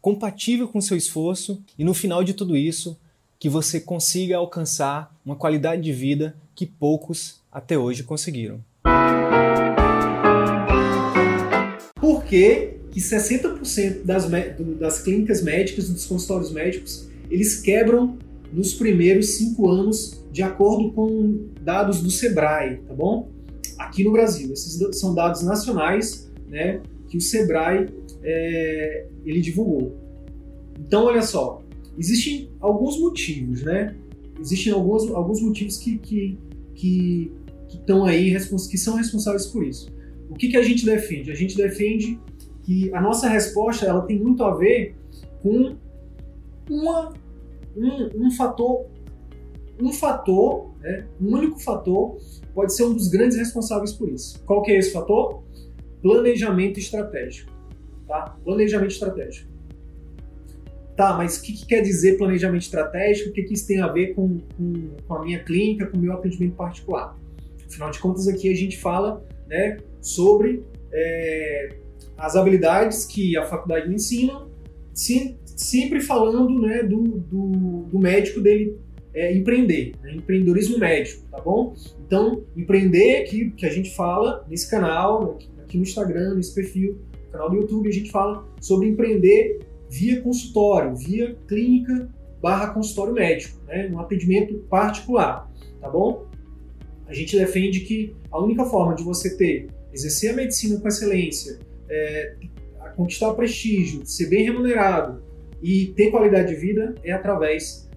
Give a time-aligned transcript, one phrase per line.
[0.00, 2.98] compatível com seu esforço e no final de tudo isso,
[3.38, 8.60] que você consiga alcançar uma qualidade de vida que poucos até hoje conseguiram.
[11.94, 14.28] Por que, que 60% das,
[14.78, 18.18] das clínicas médicas, dos consultórios médicos, eles quebram
[18.52, 23.30] nos primeiros cinco anos, de acordo com dados do Sebrae, tá bom?
[23.78, 24.52] Aqui no Brasil.
[24.52, 27.88] Esses são dados nacionais, né, que o Sebrae
[28.22, 29.96] é, ele divulgou.
[30.78, 31.62] Então, olha só,
[31.98, 33.96] existem alguns motivos, né?
[34.40, 36.38] Existem alguns, alguns motivos que que
[36.72, 37.32] que
[37.76, 39.92] estão aí que são responsáveis por isso.
[40.28, 41.30] O que, que a gente defende?
[41.30, 42.18] A gente defende
[42.64, 44.96] que a nossa resposta ela tem muito a ver
[45.40, 45.76] com
[46.68, 47.12] uma,
[47.76, 48.86] um, um fator
[49.80, 52.18] um fator, né, um único fator,
[52.54, 54.42] pode ser um dos grandes responsáveis por isso.
[54.44, 55.42] Qual que é esse fator?
[56.02, 57.50] Planejamento estratégico.
[58.10, 58.36] Tá?
[58.44, 59.48] Planejamento estratégico.
[60.96, 63.30] Tá, mas o que, que, quer dizer planejamento estratégico?
[63.30, 66.00] O que, que isso tem a ver com, com, com, a minha clínica, com o
[66.00, 67.16] meu atendimento particular?
[67.64, 71.76] Afinal de contas, aqui a gente fala né, sobre é,
[72.18, 74.44] as habilidades que a faculdade ensina,
[74.92, 78.76] sim, sempre falando né, do, do, do médico dele
[79.14, 81.76] é, empreender, né, empreendedorismo médico, tá bom?
[82.04, 86.98] Então, empreender aqui, que a gente fala nesse canal, aqui no Instagram, nesse perfil,
[87.30, 92.08] canal do YouTube, a gente fala sobre empreender via consultório, via clínica
[92.40, 96.26] barra consultório médico, né, no atendimento particular, tá bom?
[97.06, 101.58] A gente defende que a única forma de você ter, exercer a medicina com excelência,
[101.88, 102.36] é,
[102.96, 105.22] conquistar prestígio, ser bem remunerado
[105.62, 107.88] e ter qualidade de vida é através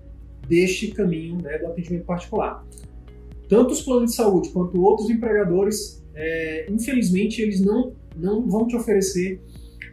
[0.47, 2.65] deste caminho né, do atendimento particular.
[3.47, 8.75] Tanto os planos de saúde quanto outros empregadores, é, infelizmente, eles não, não vão te
[8.75, 9.41] oferecer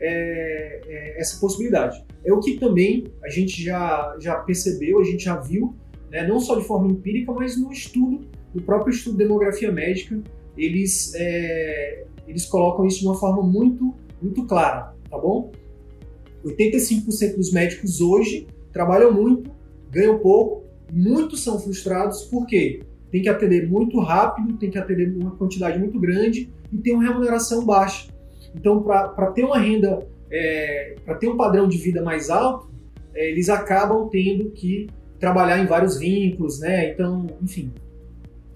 [0.00, 2.03] é, é, essa possibilidade.
[2.25, 5.75] É o que também a gente já, já percebeu, a gente já viu,
[6.10, 10.20] né, não só de forma empírica, mas no estudo, no próprio estudo de demografia médica,
[10.56, 15.52] eles, é, eles colocam isso de uma forma muito, muito clara, tá bom?
[16.44, 19.50] 85% dos médicos hoje trabalham muito,
[19.91, 22.81] ganham pouco, muitos são frustrados, por quê?
[23.10, 27.03] Tem que atender muito rápido, tem que atender uma quantidade muito grande e tem uma
[27.03, 28.09] remuneração baixa.
[28.54, 32.70] Então, para ter uma renda, é, para ter um padrão de vida mais alto,
[33.15, 34.88] é, eles acabam tendo que
[35.19, 36.91] trabalhar em vários vínculos, né?
[36.91, 37.72] Então, enfim.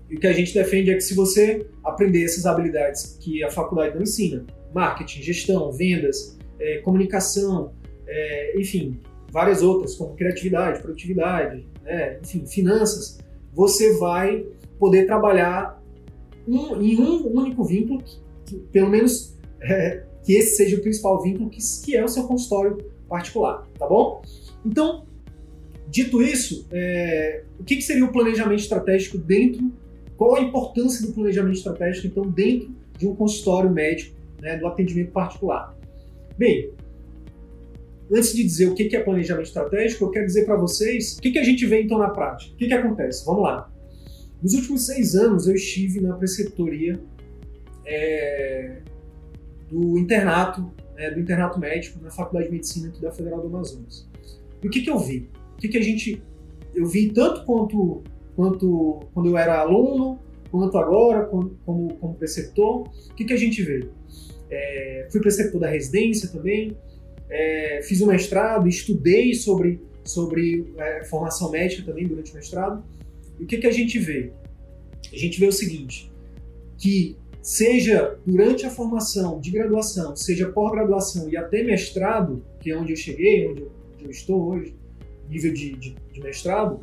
[0.08, 3.50] E o que a gente defende é que se você aprender essas habilidades que a
[3.50, 4.44] faculdade não ensina,
[4.74, 7.72] marketing, gestão, vendas, é, comunicação,
[8.06, 9.00] é, enfim,
[9.30, 12.18] várias outras, como criatividade, produtividade, né?
[12.22, 13.18] enfim, finanças,
[13.54, 14.44] você vai
[14.78, 15.82] poder trabalhar
[16.46, 21.22] um, em um único vínculo, que, que, pelo menos é, que esse seja o principal
[21.22, 22.78] vínculo, que, que é o seu consultório
[23.08, 24.22] particular, tá bom?
[24.64, 25.06] Então,
[25.88, 29.72] dito isso, é, o que, que seria o planejamento estratégico dentro,
[30.16, 35.12] qual a importância do planejamento estratégico, então, dentro de um consultório médico, né, do atendimento
[35.12, 35.76] particular?
[36.36, 36.70] Bem,
[38.10, 41.38] antes de dizer o que é planejamento estratégico, eu quero dizer para vocês o que,
[41.38, 42.52] a gente vê então na prática.
[42.54, 43.24] O que, que acontece?
[43.24, 43.70] Vamos lá.
[44.42, 47.00] Nos últimos seis anos eu estive na preceptoria
[47.86, 48.78] é,
[49.70, 54.06] do internato, né, do internato médico na Faculdade de Medicina aqui da Federal do Amazonas.
[54.62, 55.28] E o que, que eu vi?
[55.54, 56.22] O que, que a gente.
[56.74, 58.02] Eu vi tanto quanto,
[58.34, 60.18] quanto quando eu era aluno,
[60.50, 62.82] quanto agora, como, como, como preceptor.
[62.82, 63.88] O que, que a gente vê?
[64.50, 66.76] É, fui preceptor da residência também,
[67.28, 72.84] é, fiz um mestrado, estudei sobre, sobre é, formação médica também durante o mestrado.
[73.38, 74.30] E o que, que a gente vê?
[75.12, 76.10] A gente vê o seguinte,
[76.78, 82.92] que seja durante a formação de graduação, seja pós-graduação e até mestrado, que é onde
[82.92, 84.74] eu cheguei, onde eu, onde eu estou hoje,
[85.28, 86.80] nível de, de, de, mestrado,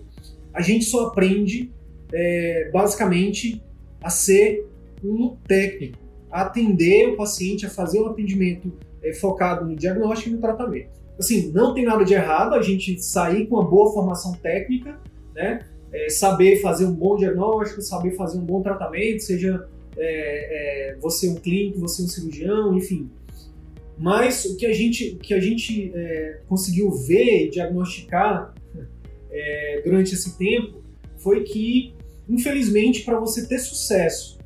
[0.53, 1.71] a gente só aprende
[2.13, 3.61] é, basicamente
[4.01, 4.67] a ser
[5.03, 5.97] um técnico,
[6.29, 8.71] a atender o paciente, a fazer o atendimento
[9.03, 10.89] é, focado no diagnóstico e no tratamento.
[11.17, 14.99] Assim, não tem nada de errado a gente sair com uma boa formação técnica,
[15.35, 15.65] né?
[15.93, 19.67] É, saber fazer um bom diagnóstico, saber fazer um bom tratamento, seja
[19.97, 23.09] é, é, você um clínico, você um cirurgião, enfim.
[23.97, 28.53] Mas o que a gente, o que a gente é, conseguiu ver e diagnosticar
[29.83, 30.81] durante esse tempo
[31.17, 31.93] foi que,
[32.27, 34.39] infelizmente, para você ter sucesso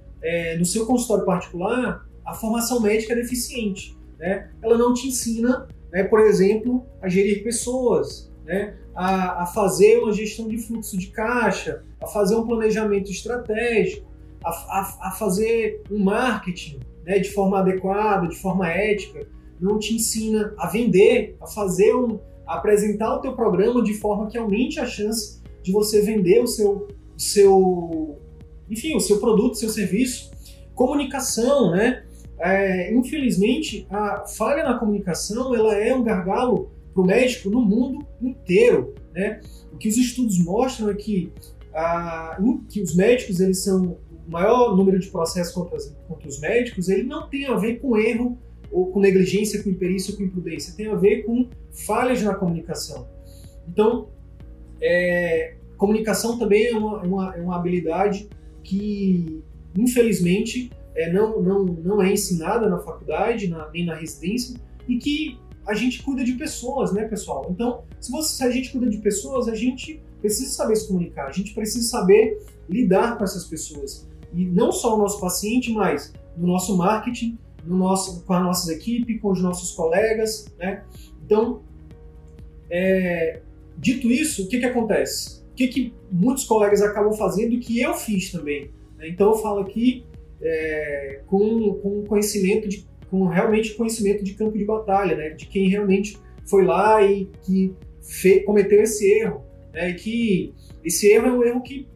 [0.58, 3.96] no seu consultório particular, a formação médica é deficiente.
[4.26, 4.50] Né?
[4.64, 8.76] Ela não te ensina, né, por exemplo, a gerir pessoas, né?
[8.96, 14.12] a, a fazer uma gestão de fluxo de caixa, a fazer um planejamento estratégico,
[14.44, 19.28] a, a, a fazer um marketing né, de forma adequada, de forma ética,
[19.62, 24.28] não te ensina a vender, a fazer um, a apresentar o teu programa de forma
[24.28, 28.20] que aumente a chance de você vender o seu, o seu
[28.68, 30.32] enfim, o seu produto, o seu serviço.
[30.74, 32.05] Comunicação, né?
[32.40, 38.06] É, infelizmente, a falha na comunicação ela é um gargalo para o médico no mundo
[38.22, 38.94] inteiro.
[39.14, 39.42] Né?
[39.72, 41.32] O que os estudos mostram é que,
[41.74, 42.38] a,
[42.70, 43.98] que os médicos eles são
[44.28, 45.78] o maior número de processos contra,
[46.08, 48.38] contra os médicos, ele não tem a ver com erro
[48.72, 51.48] ou com negligência, com imperícia ou com imprudência, tem a ver com
[51.86, 53.08] falhas na comunicação.
[53.68, 54.10] Então,
[54.82, 58.28] é, comunicação também é uma, é uma, é uma habilidade
[58.64, 59.44] que,
[59.78, 65.40] infelizmente, é, não, não, não é ensinada na faculdade, na, nem na residência, e que
[65.68, 67.48] a gente cuida de pessoas, né, pessoal?
[67.50, 71.28] Então, se, você, se a gente cuida de pessoas, a gente precisa saber se comunicar,
[71.28, 72.40] a gente precisa saber
[72.70, 74.08] lidar com essas pessoas.
[74.34, 78.70] E não só o nosso paciente, mas no nosso marketing, no nosso, com as nossas
[78.70, 80.84] equipes, com os nossos colegas, né?
[81.26, 81.64] Então,
[82.70, 83.42] é,
[83.78, 85.44] dito isso, o que, que acontece?
[85.52, 88.72] O que, que muitos colegas acabam fazendo e que eu fiz também?
[88.98, 89.10] Né?
[89.10, 90.06] Então, eu falo aqui
[90.42, 95.30] é, com, com conhecimento de com realmente conhecimento de campo de batalha, né?
[95.30, 96.18] De quem realmente
[96.50, 97.74] foi lá e que
[98.46, 99.44] cometeu esse erro,
[99.74, 99.92] né?
[99.92, 100.54] E que
[100.84, 101.88] esse erro é um erro que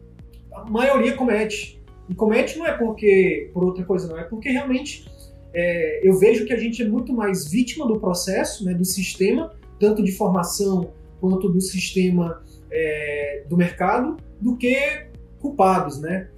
[0.52, 1.80] a maioria comete.
[2.08, 5.04] E comete não é porque por outra coisa, não é porque realmente
[5.52, 8.72] é, eu vejo que a gente é muito mais vítima do processo, né?
[8.72, 15.06] Do sistema, tanto de formação quanto do sistema é, do mercado, do que
[15.40, 16.28] culpados, né?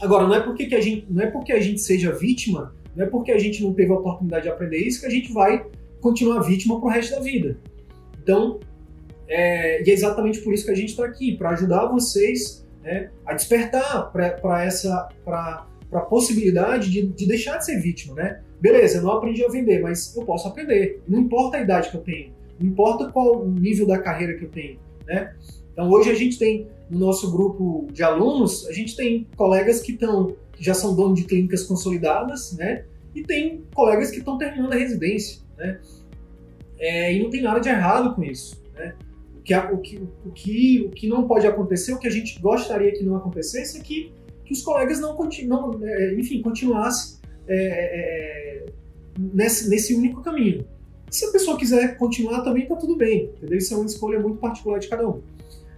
[0.00, 3.06] Agora não é porque que a gente não é porque a gente seja vítima não
[3.06, 5.66] é porque a gente não teve a oportunidade de aprender isso que a gente vai
[6.00, 7.58] continuar vítima para o resto da vida.
[8.22, 8.60] Então,
[9.26, 13.10] é, e é exatamente por isso que a gente está aqui, para ajudar vocês né,
[13.26, 18.14] a despertar para essa para a possibilidade de, de, deixar de ser vítima.
[18.14, 18.40] Né?
[18.60, 21.02] Beleza, eu não aprendi a vender, mas eu posso aprender.
[21.08, 24.50] Não importa a idade que eu tenho, não importa qual nível da carreira que eu
[24.50, 24.78] tenho.
[25.06, 25.34] Né?
[25.72, 29.98] Então hoje a gente tem no nosso grupo de alunos, a gente tem colegas que
[30.58, 32.84] já são donos de clínicas consolidadas, né?
[33.14, 35.80] E tem colegas que estão terminando a residência, né?
[36.78, 38.94] É, e não tem nada de errado com isso, né?
[39.38, 42.40] O que, o, que, o, que, o que não pode acontecer, o que a gente
[42.40, 44.12] gostaria que não acontecesse, é que,
[44.44, 48.66] que os colegas não, não é, enfim, continuassem é, é,
[49.18, 50.66] nesse, nesse único caminho.
[51.10, 53.58] Se a pessoa quiser continuar também, tá tudo bem, entendeu?
[53.58, 55.22] Isso é uma escolha muito particular de cada um.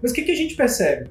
[0.02, 1.10] Mas o que, que a gente percebe?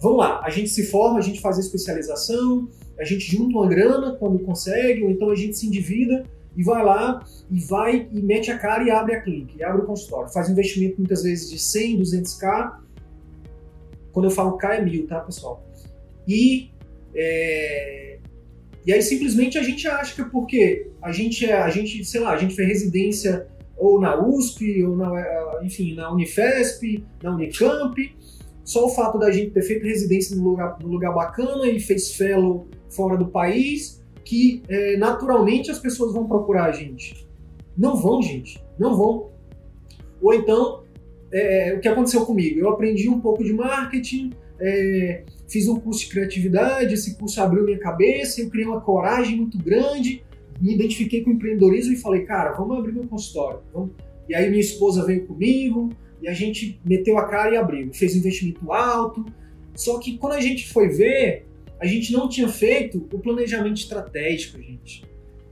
[0.00, 2.68] Vamos lá, a gente se forma, a gente faz a especialização,
[2.98, 6.24] a gente junta uma grana quando consegue, ou então a gente se endivida
[6.56, 9.82] e vai lá e vai e mete a cara e abre a clínica, e abre
[9.82, 10.32] o consultório.
[10.32, 12.78] Faz investimento muitas vezes de 100, 200k.
[14.12, 15.62] Quando eu falo K é mil, tá, pessoal?
[16.26, 16.70] E,
[17.14, 18.18] é...
[18.86, 22.20] e aí simplesmente a gente acha que é porque a gente é, a gente, sei
[22.20, 23.46] lá, a gente fez residência
[23.76, 28.16] ou na USP, ou na, enfim, na Unifesp, na Unicamp,
[28.66, 32.12] só o fato da gente ter feito residência num lugar, num lugar bacana e fez
[32.16, 37.28] fellow fora do país, que é, naturalmente as pessoas vão procurar a gente.
[37.78, 39.30] Não vão, gente, não vão.
[40.20, 40.82] Ou então,
[41.32, 42.58] é, o que aconteceu comigo?
[42.58, 47.64] Eu aprendi um pouco de marketing, é, fiz um curso de criatividade, esse curso abriu
[47.64, 50.24] minha cabeça, eu criei uma coragem muito grande,
[50.60, 53.60] me identifiquei com o empreendedorismo e falei, cara, vamos abrir meu consultório.
[53.72, 53.90] Vamos.
[54.28, 57.92] E aí minha esposa veio comigo, e a gente meteu a cara e abriu.
[57.92, 59.24] Fez um investimento alto.
[59.74, 61.46] Só que quando a gente foi ver,
[61.80, 65.04] a gente não tinha feito o planejamento estratégico, gente.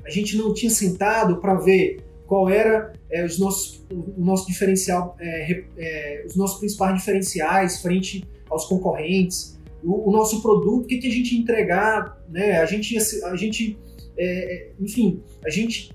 [0.05, 5.17] A gente não tinha sentado para ver qual era é, os nossos, o nosso diferencial,
[5.21, 10.99] é, é, os nossos principais diferenciais frente aos concorrentes, o, o nosso produto, o que,
[10.99, 12.59] que a gente ia entregar, né?
[12.59, 13.79] A gente, a gente
[14.17, 15.93] é, é, enfim, a gente,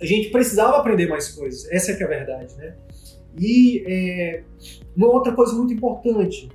[0.00, 1.70] a gente precisava aprender mais coisas.
[1.70, 2.74] Essa é que é a verdade, né?
[3.38, 4.44] E é,
[4.96, 6.48] uma outra coisa muito importante,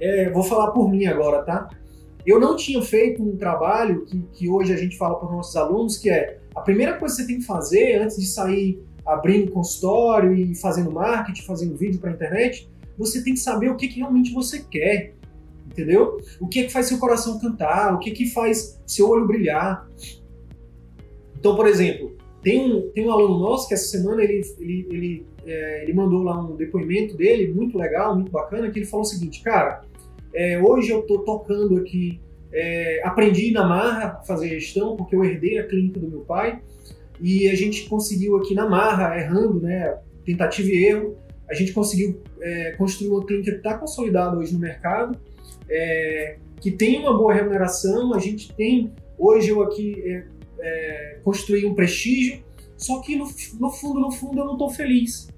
[0.00, 1.68] é, vou falar por mim agora, tá?
[2.24, 5.56] Eu não tinha feito um trabalho que, que hoje a gente fala para os nossos
[5.56, 9.50] alunos, que é a primeira coisa que você tem que fazer antes de sair abrindo
[9.50, 13.88] consultório e fazendo marketing, fazendo vídeo para a internet, você tem que saber o que,
[13.88, 15.14] que realmente você quer,
[15.66, 16.18] entendeu?
[16.40, 19.26] O que é que faz seu coração cantar, o que é que faz seu olho
[19.26, 19.88] brilhar.
[21.36, 25.26] Então, por exemplo, tem um, tem um aluno nosso que essa semana ele, ele, ele,
[25.46, 29.08] é, ele mandou lá um depoimento dele, muito legal, muito bacana, que ele falou o
[29.08, 29.82] seguinte, cara,
[30.34, 32.20] é, hoje eu estou tocando aqui,
[32.52, 36.60] é, aprendi na marra a fazer gestão, porque eu herdei a clínica do meu pai,
[37.20, 41.16] e a gente conseguiu aqui na marra, errando, né, tentativa e erro,
[41.48, 45.18] a gente conseguiu é, construir uma clínica que está consolidada hoje no mercado,
[45.68, 50.02] é, que tem uma boa remuneração, a gente tem, hoje eu aqui
[50.60, 52.42] é, construir um prestígio,
[52.76, 53.26] só que no,
[53.60, 55.31] no fundo, no fundo, eu não estou feliz.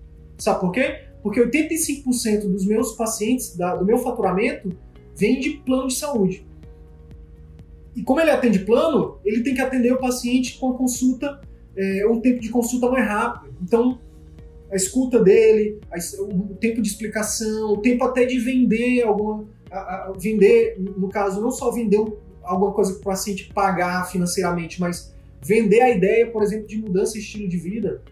[0.44, 1.00] Sabe por quê?
[1.22, 4.76] Porque 85% dos meus pacientes, da, do meu faturamento,
[5.16, 6.46] vem de plano de saúde.
[7.96, 11.40] E como ele atende plano, ele tem que atender o paciente com consulta,
[11.74, 13.54] é, um tempo de consulta mais rápido.
[13.62, 13.98] Então,
[14.70, 19.46] a escuta dele, a, o tempo de explicação, o tempo até de vender alguma.
[19.70, 22.04] A, a, vender, no caso, não só vender
[22.42, 27.14] alguma coisa para o paciente pagar financeiramente, mas vender a ideia, por exemplo, de mudança
[27.14, 28.02] de estilo de vida.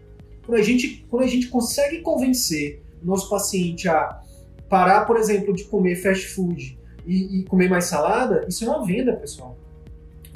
[0.45, 4.21] Quando a gente, quando a gente consegue convencer o nosso paciente a
[4.69, 8.85] parar, por exemplo, de comer fast food e, e comer mais salada, isso é uma
[8.85, 9.57] venda, pessoal.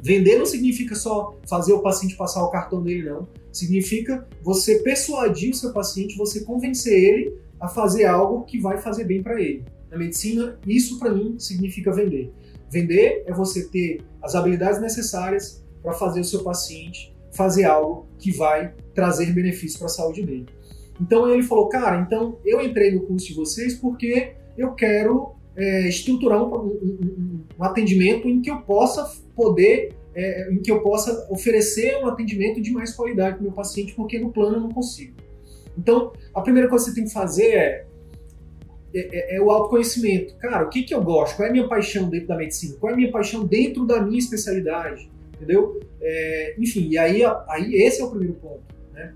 [0.02, 3.28] Vender não significa só fazer o paciente passar o cartão dele, não.
[3.52, 9.04] Significa você persuadir o seu paciente, você convencer ele a fazer algo que vai fazer
[9.04, 9.64] bem para ele.
[9.90, 12.32] Na medicina, isso para mim significa vender.
[12.70, 18.32] Vender é você ter as habilidades necessárias para fazer o seu paciente fazer algo que
[18.32, 20.46] vai trazer benefício para a saúde dele.
[21.00, 25.88] Então ele falou, cara, então eu entrei no curso de vocês porque eu quero é,
[25.88, 31.28] estruturar um, um, um, atendimento em que eu possa poder, é, em que eu possa
[31.30, 34.70] oferecer um atendimento de mais qualidade para o meu paciente, porque no plano eu não
[34.70, 35.14] consigo.
[35.78, 37.86] Então, a primeira coisa que você tem que fazer é,
[38.92, 40.36] é, é, é o autoconhecimento.
[40.38, 41.36] Cara, o que, que eu gosto?
[41.36, 42.74] Qual é a minha paixão dentro da medicina?
[42.80, 45.08] Qual é a minha paixão dentro da minha especialidade?
[45.38, 45.80] entendeu?
[46.00, 48.62] É, enfim, e aí, aí esse é o primeiro ponto,
[48.98, 49.14] né?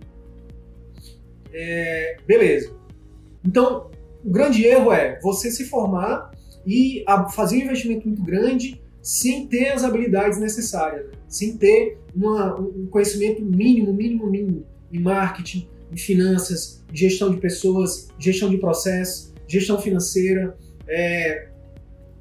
[1.52, 2.74] É, beleza.
[3.44, 3.90] Então,
[4.24, 6.30] o grande erro é você se formar
[6.66, 12.86] e fazer um investimento muito grande sem ter as habilidades necessárias, sem ter uma, um
[12.86, 19.80] conhecimento mínimo, mínimo, mínimo em marketing, em finanças, gestão de pessoas, gestão de processos, gestão
[19.80, 20.56] financeira,
[20.88, 21.48] é,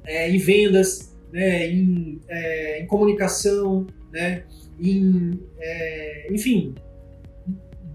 [0.04, 4.44] é, em vendas, né, em, é, em comunicação, né,
[4.80, 6.74] em, é, enfim,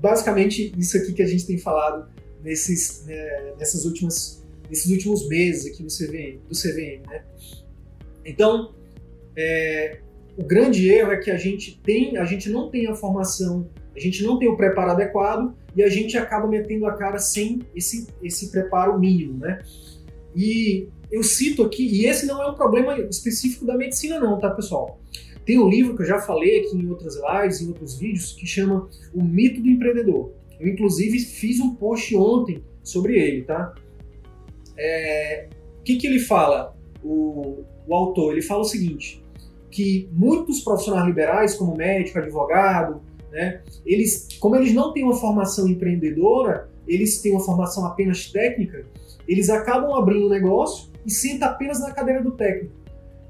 [0.01, 2.09] basicamente isso aqui que a gente tem falado
[2.43, 7.23] nesses, né, nessas últimas, nesses últimos meses aqui no CVM, do CVM, né?
[8.25, 8.73] Então,
[9.35, 9.99] é,
[10.37, 13.99] o grande erro é que a gente tem, a gente não tem a formação, a
[13.99, 18.07] gente não tem o preparo adequado e a gente acaba metendo a cara sem esse,
[18.21, 19.59] esse preparo mínimo, né?
[20.35, 24.51] E eu cito aqui, e esse não é um problema específico da medicina, não, tá,
[24.51, 24.99] pessoal?
[25.47, 28.45] Tem um livro que eu já falei aqui em outras lives, em outros vídeos, que
[28.45, 30.33] chama O Mito do Empreendedor.
[30.59, 33.73] Eu, inclusive, fiz um post ontem sobre ele, tá?
[34.77, 35.47] É,
[35.79, 38.33] o que, que ele fala, o, o autor?
[38.33, 39.23] Ele fala o seguinte,
[39.71, 43.01] que muitos profissionais liberais, como médico, advogado,
[43.31, 48.85] né, eles, como eles não têm uma formação empreendedora, eles têm uma formação apenas técnica,
[49.25, 52.75] eles acabam abrindo um negócio e senta apenas na cadeira do técnico.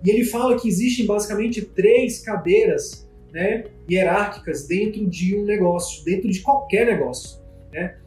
[0.03, 6.29] E ele fala que existem basicamente três cadeiras né, hierárquicas dentro de um negócio, dentro
[6.29, 7.39] de qualquer negócio,
[7.71, 7.97] né?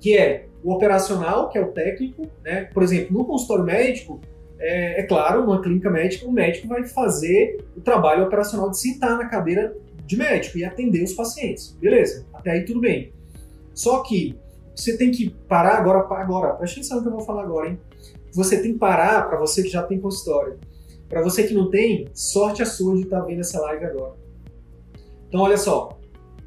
[0.00, 2.64] Que é o operacional, que é o técnico, né?
[2.72, 4.20] Por exemplo, no consultório médico,
[4.58, 9.16] é, é claro, numa clínica médica, o médico vai fazer o trabalho operacional de sentar
[9.16, 11.76] na cadeira de médico e atender os pacientes.
[11.80, 13.12] Beleza, até aí tudo bem.
[13.74, 14.38] Só que
[14.74, 17.78] você tem que parar agora, agora, presta atenção no que eu vou falar agora, hein?
[18.32, 20.58] você tem que parar, para você que já tem consultório.
[21.12, 24.14] Para você que não tem, sorte a sua de estar tá vendo essa live agora.
[25.28, 26.00] Então, olha só,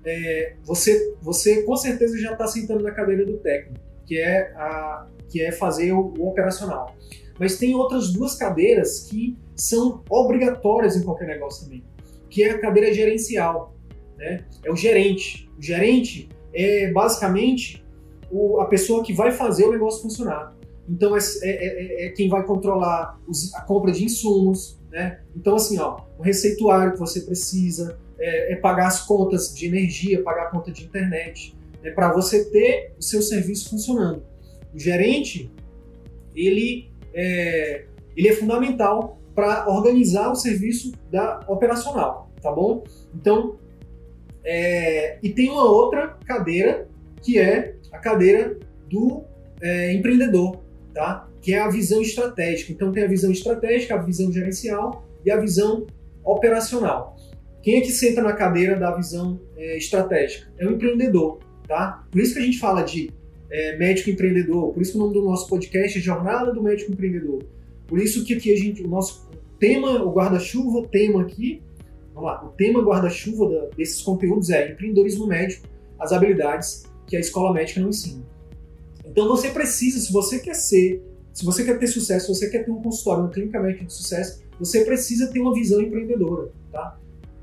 [0.04, 5.06] é, você, você com certeza já está sentando na cadeira do técnico, que é, a,
[5.30, 6.96] que é fazer o, o operacional.
[7.40, 11.84] Mas tem outras duas cadeiras que são obrigatórias em qualquer negócio também,
[12.28, 13.76] que é a cadeira gerencial.
[14.18, 14.46] Né?
[14.64, 15.48] É o gerente.
[15.60, 17.86] O gerente é basicamente
[18.32, 20.55] o, a pessoa que vai fazer o negócio funcionar.
[20.88, 25.20] Então é, é, é, é quem vai controlar os, a compra de insumos, né?
[25.36, 30.24] Então assim, ó, o receituário que você precisa, é, é pagar as contas de energia,
[30.24, 31.92] pagar a conta de internet, né?
[31.92, 34.24] para você ter o seu serviço funcionando.
[34.74, 35.52] O gerente,
[36.36, 42.84] ele é, ele é fundamental para organizar o serviço da operacional, tá bom?
[43.14, 43.58] Então,
[44.44, 46.88] é, e tem uma outra cadeira
[47.22, 48.58] que é a cadeira
[48.90, 49.24] do
[49.62, 50.64] é, empreendedor,
[50.96, 51.30] tá?
[51.46, 52.72] que é a visão estratégica.
[52.72, 55.86] Então tem a visão estratégica, a visão gerencial e a visão
[56.24, 57.16] operacional.
[57.60, 60.52] O quem é que senta na cadeira da visão é, estratégica?
[60.58, 62.04] É o empreendedor, tá?
[62.10, 63.12] Por isso que a gente fala de
[63.52, 66.92] é, médico empreendedor, por isso que o nome do nosso podcast é Jornada do Médico
[66.92, 67.44] Empreendedor.
[67.86, 71.62] Por isso que aqui a gente, o nosso tema, o guarda-chuva, tema aqui,
[72.14, 75.68] vamos lá, o tema guarda-chuva desses conteúdos é empreendedorismo médico,
[76.00, 78.24] as habilidades que a escola médica não ensina.
[79.16, 82.66] Então você precisa, se você quer ser, se você quer ter sucesso, se você quer
[82.66, 87.00] ter um consultório, uma clínica médica de sucesso, você precisa ter uma visão empreendedora, tá?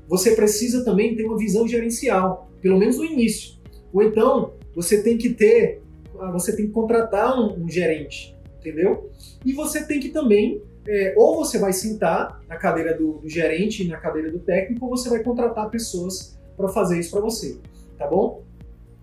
[0.07, 3.55] Você precisa também ter uma visão gerencial, pelo menos no início.
[3.91, 5.81] Ou então, você tem que ter,
[6.19, 9.09] ah, você tem que contratar um, um gerente, entendeu?
[9.43, 13.87] E você tem que também, é, ou você vai sentar na cadeira do, do gerente,
[13.87, 17.57] na cadeira do técnico, ou você vai contratar pessoas para fazer isso para você,
[17.97, 18.43] tá bom?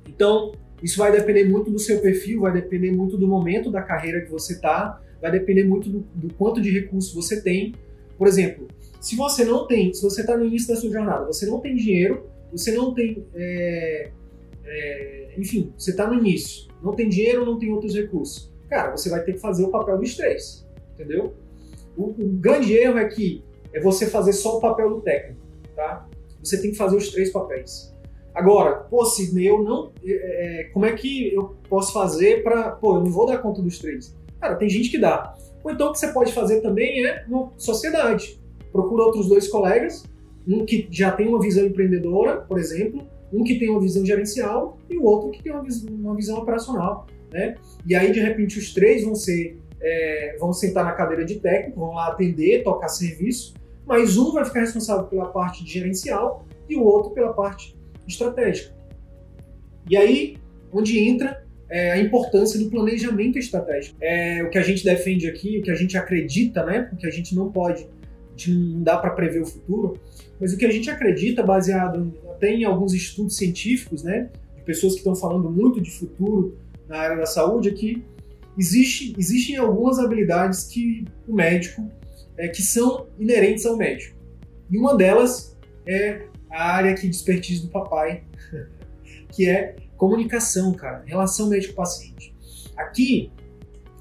[0.06, 4.22] Então, isso vai depender muito do seu perfil, vai depender muito do momento da carreira
[4.22, 7.74] que você está, vai depender muito do, do quanto de recurso você tem.
[8.16, 8.68] Por exemplo,
[9.00, 11.74] se você não tem, se você está no início da sua jornada, você não tem
[11.74, 14.10] dinheiro, você não tem, é,
[14.64, 19.08] é, enfim, você está no início, não tem dinheiro, não tem outros recursos, cara, você
[19.08, 21.34] vai ter que fazer o papel dos três, entendeu?
[21.96, 25.40] O, o grande erro é que é você fazer só o papel do técnico,
[25.74, 26.08] tá?
[26.42, 27.94] Você tem que fazer os três papéis.
[28.34, 29.92] Agora, pô, Sidney, eu não.
[30.04, 32.70] É, é, como é que eu posso fazer para.
[32.72, 34.16] Pô, eu não vou dar conta dos três.
[34.40, 35.34] Cara, tem gente que dá.
[35.62, 38.40] Ou então o que você pode fazer também é uma sociedade.
[38.72, 40.04] Procura outros dois colegas,
[40.46, 44.78] um que já tem uma visão empreendedora, por exemplo, um que tem uma visão gerencial
[44.88, 47.06] e o outro que tem uma visão, uma visão operacional.
[47.32, 47.56] Né?
[47.86, 49.58] E aí, de repente, os três vão ser.
[49.82, 53.54] É, vão sentar na cadeira de técnico, vão lá atender, tocar serviço,
[53.86, 57.74] mas um vai ficar responsável pela parte de gerencial e o outro pela parte
[58.06, 58.74] estratégica.
[59.88, 60.36] E aí,
[60.72, 63.96] onde entra é, a importância do planejamento estratégico.
[64.00, 66.82] É o que a gente defende aqui, o que a gente acredita, né?
[66.82, 69.98] Porque a gente não pode, a gente não dá para prever o futuro,
[70.40, 74.28] mas o que a gente acredita, baseado até em alguns estudos científicos, né?
[74.56, 78.02] De pessoas que estão falando muito de futuro na área da saúde, é que
[78.58, 81.88] existe, existem algumas habilidades que o médico,
[82.36, 84.18] é, que são inerentes ao médico.
[84.68, 88.24] E uma delas é a área que desperdiça do papai,
[89.32, 92.34] que é comunicação, cara, relação médico-paciente.
[92.76, 93.30] Aqui,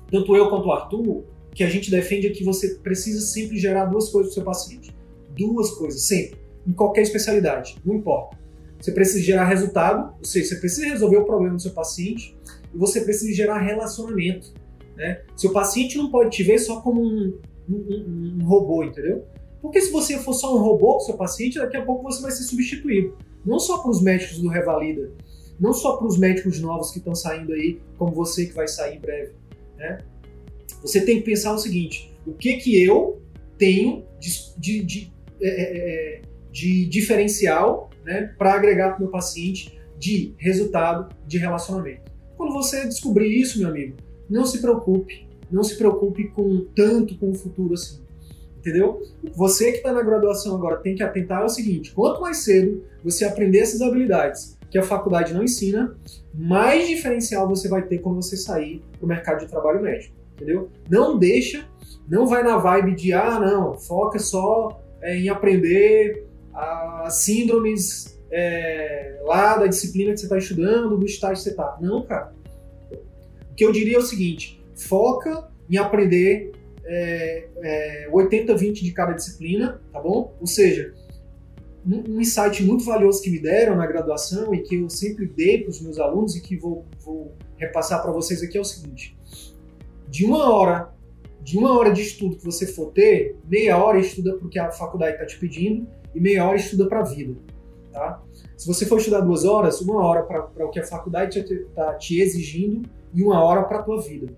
[0.10, 3.86] tanto eu quanto o Arthur, que a gente defende é que você precisa sempre gerar
[3.86, 4.96] duas coisas para o seu paciente.
[5.38, 6.40] Duas coisas, sempre.
[6.66, 8.38] Em qualquer especialidade, não importa.
[8.80, 12.38] Você precisa gerar resultado, ou seja, você precisa resolver o problema do seu paciente
[12.74, 14.54] e você precisa gerar relacionamento.
[14.96, 15.22] Né?
[15.36, 17.38] Seu paciente não pode te ver só como um,
[17.70, 19.26] um, um robô, entendeu?
[19.62, 22.32] Porque se você for só um robô o seu paciente, daqui a pouco você vai
[22.32, 23.18] ser substituído.
[23.46, 25.12] Não só para os médicos do Revalida,
[25.60, 28.98] não só para os médicos novos que estão saindo aí, como você que vai sair
[28.98, 29.34] em breve.
[29.78, 30.00] Né?
[30.82, 33.22] Você tem que pensar o seguinte: o que que eu
[33.58, 39.12] tenho de, de, de, é, é, é de diferencial né, para agregar para o meu
[39.12, 42.10] paciente de resultado de relacionamento?
[42.38, 43.98] Quando você descobrir isso, meu amigo,
[44.30, 48.09] não se preocupe, não se preocupe com tanto com o futuro assim
[48.70, 49.02] entendeu?
[49.36, 53.26] Você que está na graduação agora tem que atentar ao seguinte: quanto mais cedo você
[53.26, 55.96] aprender essas habilidades que a faculdade não ensina,
[56.34, 60.70] mais diferencial você vai ter quando você sair para o mercado de trabalho médico, entendeu?
[60.88, 61.68] Não deixa,
[62.08, 69.20] não vai na vibe de ah não, foca só é, em aprender as síndromes é,
[69.24, 71.78] lá da disciplina que você está estudando, do estágio que você está.
[71.82, 72.32] Não, cara.
[73.52, 76.52] O que eu diria é o seguinte: foca em aprender
[76.92, 80.36] é, é, 80-20 de cada disciplina, tá bom?
[80.42, 80.92] Ou seja,
[81.86, 85.62] um, um, insight muito valioso que me deram na graduação e que eu sempre dei
[85.62, 89.16] para os meus alunos e que vou, vou repassar para vocês aqui é o seguinte:
[90.10, 90.92] de uma hora,
[91.44, 95.14] de uma hora de estudo que você for ter, meia hora estuda porque a faculdade
[95.14, 97.36] está te pedindo e meia hora estuda para a vida,
[97.94, 98.24] tá?
[98.58, 102.20] Se você for estudar duas horas, uma hora para o que a faculdade está te
[102.20, 104.34] exigindo e uma hora para a tua vida.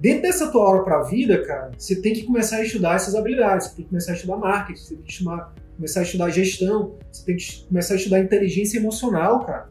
[0.00, 3.14] Dentro dessa tua hora para a vida, cara, você tem que começar a estudar essas
[3.14, 3.68] habilidades.
[3.68, 6.94] Você tem que começar a estudar marketing, você tem que estudar, começar a estudar gestão,
[7.10, 9.70] você tem que começar a estudar inteligência emocional, cara.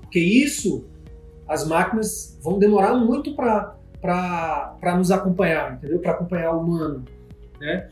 [0.00, 0.84] Porque isso,
[1.46, 3.76] as máquinas vão demorar muito para
[4.96, 6.00] nos acompanhar, entendeu?
[6.00, 7.04] Para acompanhar o humano,
[7.60, 7.88] né?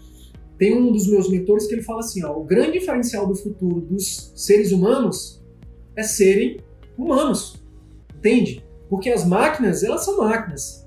[0.58, 3.80] Tem um dos meus mentores que ele fala assim, ó, o grande diferencial do futuro
[3.80, 5.42] dos seres humanos
[5.96, 6.60] é serem
[6.98, 7.62] humanos,
[8.14, 8.62] entende?
[8.90, 10.79] Porque as máquinas, elas são máquinas.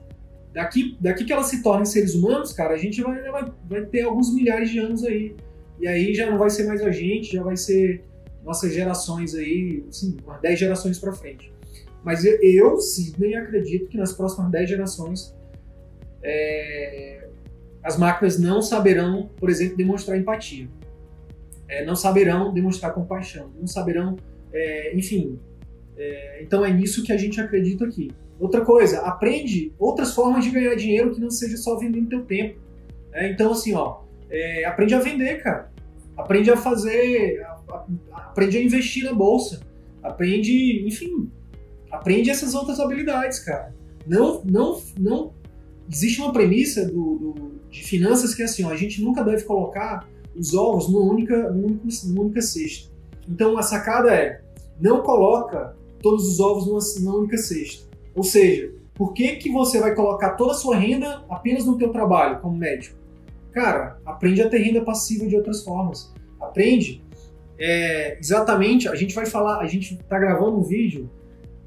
[0.54, 4.02] Daqui, daqui que elas se tornem seres humanos, cara, a gente vai, vai, vai ter
[4.02, 5.36] alguns milhares de anos aí.
[5.80, 8.04] E aí já não vai ser mais a gente, já vai ser
[8.44, 11.52] nossas gerações aí, assim, umas 10 gerações para frente.
[12.04, 15.36] Mas eu, Sidney, acredito que nas próximas 10 gerações
[16.22, 17.28] é,
[17.82, 20.68] as máquinas não saberão, por exemplo, demonstrar empatia.
[21.68, 24.16] é, não saberão demonstrar compaixão, não saberão,
[24.52, 25.39] é, enfim.
[25.98, 28.12] É, então é nisso que a gente acredita aqui.
[28.44, 32.60] Outra coisa, aprende outras formas de ganhar dinheiro que não seja só vendendo teu tempo.
[33.14, 35.72] É, então assim, ó, é, aprende a vender, cara.
[36.18, 37.86] Aprende a fazer, a, a,
[38.18, 39.62] aprende a investir na bolsa.
[40.04, 41.32] Aprende, enfim,
[41.90, 43.74] aprende essas outras habilidades, cara.
[44.06, 45.32] Não, não, não
[45.90, 49.44] existe uma premissa do, do, de finanças que é assim, ó, a gente nunca deve
[49.46, 52.92] colocar os ovos numa única, numa única, numa única cesta.
[53.26, 54.42] Então a sacada é,
[54.82, 57.93] não coloca todos os ovos numa, numa única cesta.
[58.15, 61.91] Ou seja, por que, que você vai colocar toda a sua renda apenas no teu
[61.91, 62.97] trabalho como médico?
[63.52, 66.13] Cara, aprende a ter renda passiva de outras formas.
[66.39, 67.04] Aprende
[67.58, 71.10] é, exatamente, a gente vai falar, a gente está gravando um vídeo,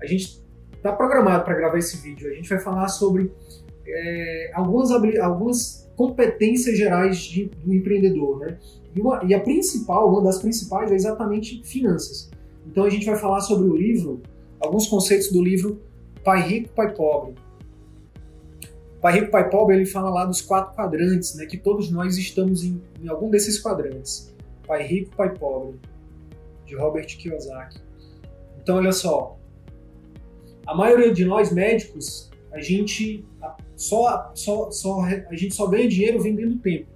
[0.01, 0.43] a gente
[0.75, 3.33] está programado para gravar esse vídeo, a gente vai falar sobre
[3.87, 8.59] é, algumas, algumas competências gerais de, do empreendedor, né?
[8.95, 12.31] E, uma, e a principal, uma das principais é exatamente finanças.
[12.67, 14.23] Então a gente vai falar sobre o livro,
[14.61, 15.81] alguns conceitos do livro
[16.27, 17.37] Pai Rico, Pai Pobre.
[19.01, 21.47] Pai Rico, Pai Pobre, ele fala lá dos quatro quadrantes, né?
[21.47, 24.35] Que todos nós estamos em, em algum desses quadrantes.
[24.67, 25.79] Pai Rico, Pai Pobre,
[26.65, 27.81] de Robert Kiyosaki.
[28.61, 29.39] Então, olha só,
[30.67, 33.25] a maioria de nós médicos, a gente
[33.77, 36.89] só, só, só, a gente só ganha dinheiro vendendo tempo.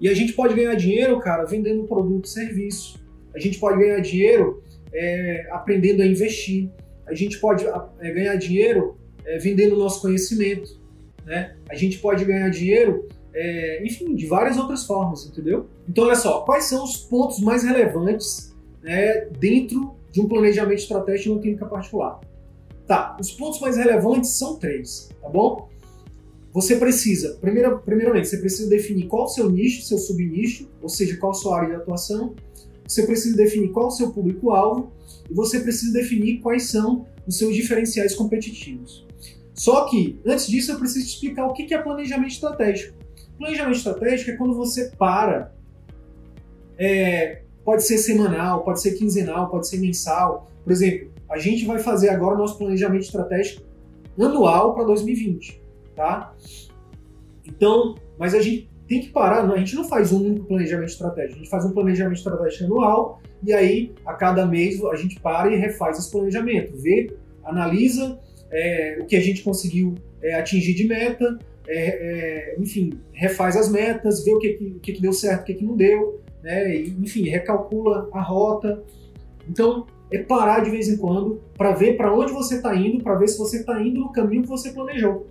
[0.00, 3.00] E a gente pode ganhar dinheiro, cara, vendendo produto serviço.
[3.32, 6.68] A gente pode ganhar dinheiro é, aprendendo a investir.
[7.06, 10.80] A gente pode é, ganhar dinheiro é, vendendo nosso conhecimento.
[11.24, 11.56] Né?
[11.68, 15.66] A gente pode ganhar dinheiro, é, enfim, de várias outras formas, entendeu?
[15.88, 21.28] Então, olha só, quais são os pontos mais relevantes né, dentro de um planejamento estratégico
[21.28, 22.20] em uma clínica particular?
[22.86, 25.70] Tá, os pontos mais relevantes são três, tá bom?
[26.52, 31.16] Você precisa, primeira, primeiramente, você precisa definir qual o seu nicho, seu subnicho, ou seja,
[31.16, 32.34] qual a sua área de atuação.
[32.86, 34.92] Você precisa definir qual o seu público-alvo
[35.30, 39.06] e você precisa definir quais são os seus diferenciais competitivos.
[39.54, 42.96] Só que, antes disso, eu preciso te explicar o que é planejamento estratégico.
[43.38, 45.54] Planejamento estratégico é quando você para,
[46.78, 50.50] é, pode ser semanal, pode ser quinzenal, pode ser mensal.
[50.64, 53.62] Por exemplo, a gente vai fazer agora o nosso planejamento estratégico
[54.18, 55.62] anual para 2020,
[55.94, 56.34] tá?
[57.44, 61.36] Então, mas a gente tem que parar, a gente não faz um único planejamento estratégico,
[61.36, 65.50] a gente faz um planejamento estratégico anual e aí a cada mês a gente para
[65.50, 67.10] e refaz esse planejamento, vê,
[67.42, 68.18] analisa
[68.50, 73.70] é, o que a gente conseguiu é, atingir de meta, é, é enfim, refaz as
[73.70, 76.90] metas, vê o que, que, que deu certo, o que, que não deu, né, e,
[77.00, 78.82] enfim, recalcula a rota.
[79.48, 83.14] Então, é parar de vez em quando para ver para onde você está indo, para
[83.14, 85.26] ver se você está indo no caminho que você planejou.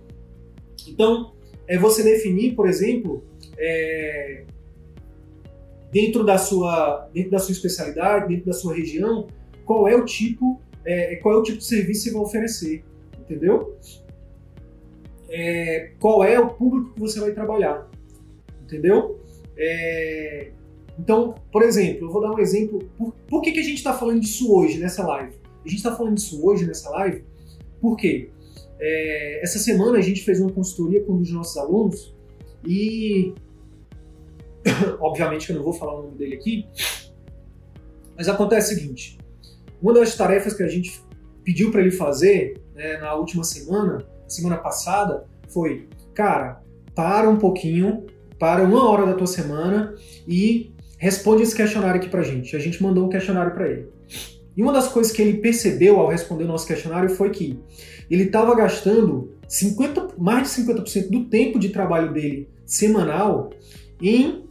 [0.88, 1.32] Então,
[1.68, 3.22] é você definir, por exemplo,
[3.58, 4.44] é,
[5.90, 9.26] dentro, da sua, dentro da sua especialidade, dentro da sua região,
[9.64, 12.84] qual é o tipo, é, qual é o tipo de serviço que você vai oferecer,
[13.20, 13.76] entendeu?
[15.28, 17.88] É, qual é o público que você vai trabalhar,
[18.62, 19.20] entendeu?
[19.56, 20.50] É,
[20.98, 22.78] então, por exemplo, eu vou dar um exemplo.
[22.98, 25.34] Por, por que, que a gente está falando disso hoje nessa live?
[25.64, 27.24] A gente está falando disso hoje nessa live
[27.82, 28.30] porque
[28.78, 32.11] é, essa semana a gente fez uma consultoria com um dos nossos alunos
[32.64, 33.34] e,
[35.00, 36.66] obviamente, que eu não vou falar o nome dele aqui,
[38.16, 39.18] mas acontece o seguinte:
[39.80, 41.02] uma das tarefas que a gente
[41.44, 46.62] pediu para ele fazer né, na última semana, semana passada, foi, cara,
[46.94, 48.06] para um pouquinho,
[48.38, 49.94] para uma hora da tua semana
[50.26, 52.54] e responde esse questionário aqui pra gente.
[52.54, 53.88] A gente mandou um questionário para ele.
[54.56, 57.58] E uma das coisas que ele percebeu ao responder o nosso questionário foi que
[58.10, 63.50] ele estava gastando 50, mais de 50% do tempo de trabalho dele semanal
[64.00, 64.44] em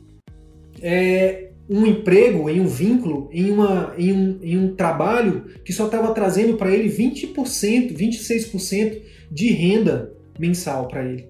[0.82, 5.86] é, um emprego, em um vínculo, em, uma, em, um, em um trabalho que só
[5.86, 11.30] estava trazendo para ele 20%, 26% de renda mensal para ele.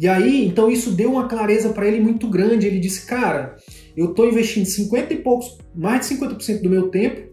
[0.00, 2.66] E aí, então isso deu uma clareza para ele muito grande.
[2.66, 3.56] Ele disse, cara,
[3.96, 7.28] eu estou investindo 50 e poucos, mais de 50% do meu tempo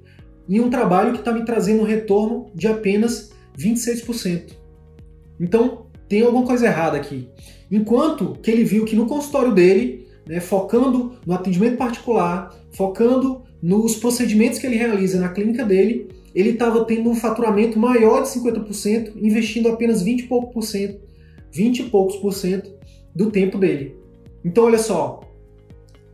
[0.49, 4.53] em um trabalho que está me trazendo um retorno de apenas 26%.
[5.39, 7.29] Então, tem alguma coisa errada aqui.
[7.71, 13.95] Enquanto que ele viu que no consultório dele, né, focando no atendimento particular, focando nos
[13.95, 19.13] procedimentos que ele realiza na clínica dele, ele estava tendo um faturamento maior de 50%,
[19.15, 20.99] investindo apenas 20 e pouco por cento,
[21.51, 22.71] 20 e poucos por cento
[23.15, 23.95] do tempo dele.
[24.43, 25.21] Então, olha só,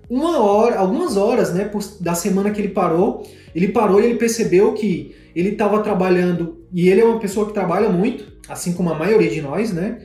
[0.10, 3.24] uma hora, algumas horas, né, da semana que ele parou,
[3.56, 7.54] ele parou e ele percebeu que ele estava trabalhando, e ele é uma pessoa que
[7.54, 10.00] trabalha muito, assim como a maioria de nós, né?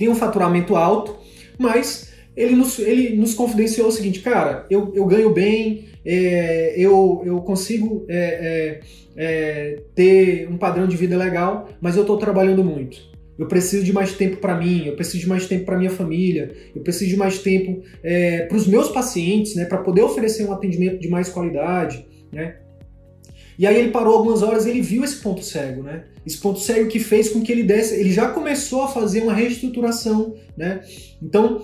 [0.00, 1.14] Tem um faturamento alto,
[1.58, 7.20] mas ele nos, ele nos confidenciou o seguinte, cara, eu, eu ganho bem, é, eu,
[7.22, 8.80] eu consigo é,
[9.14, 12.96] é, é ter um padrão de vida legal, mas eu estou trabalhando muito.
[13.38, 16.50] Eu preciso de mais tempo para mim, eu preciso de mais tempo para minha família,
[16.74, 20.52] eu preciso de mais tempo é, para os meus pacientes, né, para poder oferecer um
[20.54, 22.56] atendimento de mais qualidade, né?
[23.60, 26.04] E aí ele parou algumas horas e ele viu esse ponto cego, né?
[26.24, 29.34] Esse ponto cego que fez com que ele desse, ele já começou a fazer uma
[29.34, 30.80] reestruturação, né?
[31.22, 31.62] Então,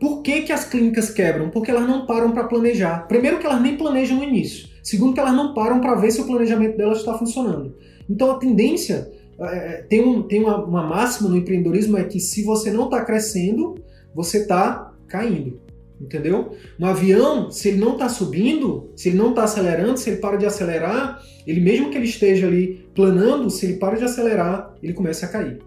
[0.00, 1.50] por que, que as clínicas quebram?
[1.50, 3.06] Porque elas não param para planejar.
[3.08, 4.70] Primeiro que elas nem planejam no início.
[4.82, 7.76] Segundo que elas não param para ver se o planejamento delas está funcionando.
[8.08, 12.20] Então a tendência é, é, tem, um, tem uma, uma máxima no empreendedorismo é que
[12.20, 13.74] se você não está crescendo,
[14.14, 15.60] você está caindo.
[16.00, 16.56] Entendeu?
[16.78, 20.36] Um avião, se ele não está subindo, se ele não está acelerando, se ele para
[20.36, 24.92] de acelerar, ele mesmo que ele esteja ali planando, se ele para de acelerar, ele
[24.92, 25.58] começa a cair.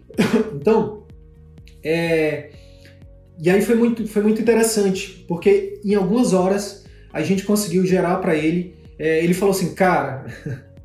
[0.54, 1.04] então,
[1.84, 2.50] é,
[3.40, 8.16] e aí foi muito, foi muito interessante, porque em algumas horas a gente conseguiu gerar
[8.16, 8.74] para ele.
[8.98, 10.24] É, ele falou assim, cara,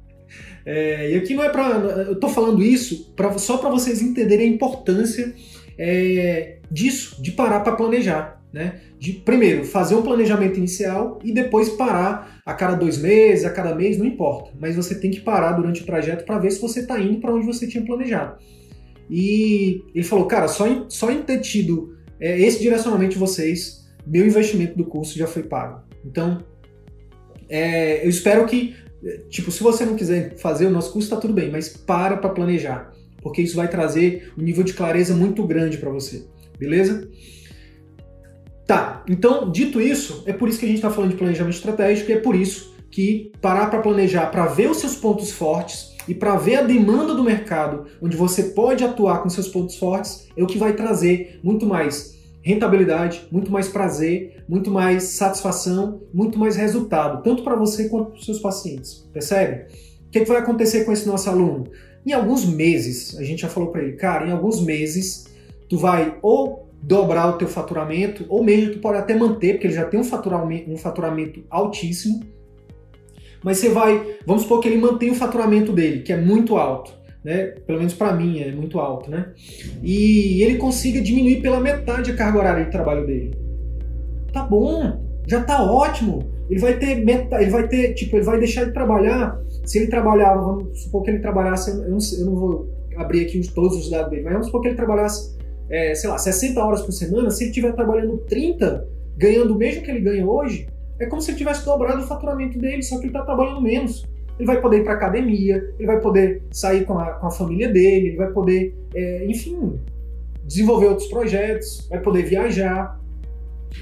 [0.66, 1.78] é, e aqui não é para,
[2.08, 5.34] eu tô falando isso pra, só para vocês entenderem a importância
[5.78, 8.82] é, disso, de parar para planejar, né?
[9.00, 13.74] De primeiro fazer um planejamento inicial e depois parar a cada dois meses, a cada
[13.74, 14.52] mês, não importa.
[14.60, 17.34] Mas você tem que parar durante o trajeto para ver se você está indo para
[17.34, 18.38] onde você tinha planejado.
[19.10, 23.86] E ele falou, cara, só em, só em ter tido é, esse direcionamento de vocês,
[24.06, 25.82] meu investimento do curso já foi pago.
[26.06, 26.44] Então,
[27.50, 28.76] é, eu espero que,
[29.30, 32.30] tipo, se você não quiser fazer o nosso curso, tá tudo bem, mas para para
[32.30, 36.26] planejar, porque isso vai trazer um nível de clareza muito grande para você,
[36.58, 37.10] beleza?
[38.72, 42.10] Tá, então, dito isso, é por isso que a gente está falando de planejamento estratégico,
[42.10, 46.16] e é por isso que parar para planejar, para ver os seus pontos fortes e
[46.16, 50.42] para ver a demanda do mercado, onde você pode atuar com seus pontos fortes, é
[50.42, 56.56] o que vai trazer muito mais rentabilidade, muito mais prazer, muito mais satisfação, muito mais
[56.56, 59.06] resultado, tanto para você quanto para os seus pacientes.
[59.12, 59.66] Percebe?
[60.08, 61.70] O que, é que vai acontecer com esse nosso aluno?
[62.06, 65.28] Em alguns meses, a gente já falou para ele, cara, em alguns meses,
[65.68, 69.74] tu vai ou dobrar o teu faturamento, ou mesmo tu pode até manter, porque ele
[69.74, 72.22] já tem um faturamento, um faturamento altíssimo,
[73.44, 77.02] mas você vai, vamos supor que ele mantém o faturamento dele, que é muito alto
[77.24, 77.54] né?
[77.65, 79.32] Pelo menos para mim é muito alto, né?
[79.82, 83.32] E ele consiga diminuir pela metade a carga horária de trabalho dele.
[84.34, 86.32] Tá bom, já tá ótimo.
[86.50, 89.39] Ele vai ter meta, ele vai ter, tipo, ele vai deixar de trabalhar.
[89.65, 93.39] Se ele trabalhava, vamos supor que ele trabalhasse, eu não, eu não vou abrir aqui
[93.54, 95.38] todos os dados dele, mas vamos supor que ele trabalhasse,
[95.72, 97.32] é, sei lá, 60 horas por semana.
[97.32, 100.68] Se ele estiver trabalhando 30, ganhando o mesmo que ele ganha hoje,
[101.00, 104.06] é como se ele tivesse dobrado o faturamento dele, só que ele está trabalhando menos
[104.42, 107.70] ele vai poder ir para academia, ele vai poder sair com a, com a família
[107.70, 109.80] dele, ele vai poder, é, enfim,
[110.44, 113.00] desenvolver outros projetos, vai poder viajar.